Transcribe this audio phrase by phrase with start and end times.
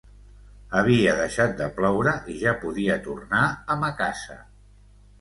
[0.79, 4.43] Havia deixat de ploure i ja podia tornar a ma casa.